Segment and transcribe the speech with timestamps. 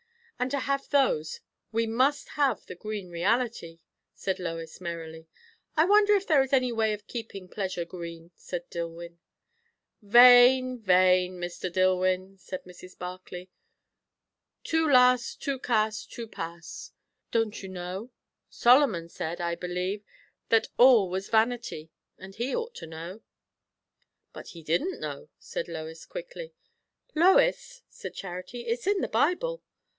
[0.39, 1.41] "And to have those,
[1.71, 3.77] we must have had the green reality,"
[4.15, 5.27] said Lois merrily.
[5.77, 9.19] "I wonder if there is any way of keeping pleasure green," said Dillwyn.
[10.01, 11.71] "Vain, vain, Mr.
[11.71, 12.97] Dillwyn!" said Mrs.
[12.97, 13.49] Barclay.
[14.63, 16.91] "Tout lasse, tout casse, tout passe!
[17.29, 18.09] don't you know?
[18.49, 20.03] Solomon said, I believe,
[20.49, 21.91] that all was vanity.
[22.17, 23.21] And he ought to know."
[24.33, 26.55] "But he didn't know," said Lois quickly.
[27.13, 29.61] "Lois!" said Charity "it's in the Bible."